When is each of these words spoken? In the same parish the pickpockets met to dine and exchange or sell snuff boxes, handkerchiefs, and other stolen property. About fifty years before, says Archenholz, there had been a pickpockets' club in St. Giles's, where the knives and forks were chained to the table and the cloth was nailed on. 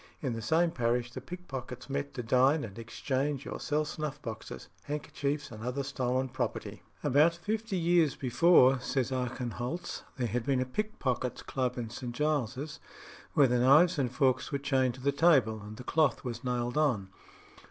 In 0.19 0.33
the 0.33 0.41
same 0.41 0.71
parish 0.71 1.11
the 1.11 1.21
pickpockets 1.21 1.87
met 1.87 2.15
to 2.15 2.23
dine 2.23 2.63
and 2.63 2.79
exchange 2.79 3.45
or 3.45 3.59
sell 3.59 3.85
snuff 3.85 4.19
boxes, 4.19 4.67
handkerchiefs, 4.85 5.51
and 5.51 5.63
other 5.63 5.83
stolen 5.83 6.27
property. 6.27 6.81
About 7.03 7.35
fifty 7.35 7.77
years 7.77 8.15
before, 8.15 8.79
says 8.79 9.11
Archenholz, 9.11 10.01
there 10.17 10.25
had 10.25 10.43
been 10.43 10.59
a 10.59 10.65
pickpockets' 10.65 11.43
club 11.43 11.77
in 11.77 11.91
St. 11.91 12.15
Giles's, 12.15 12.79
where 13.33 13.45
the 13.47 13.59
knives 13.59 13.99
and 13.99 14.11
forks 14.11 14.51
were 14.51 14.57
chained 14.57 14.95
to 14.95 15.01
the 15.01 15.11
table 15.11 15.61
and 15.61 15.77
the 15.77 15.83
cloth 15.83 16.23
was 16.23 16.43
nailed 16.43 16.79
on. 16.79 17.09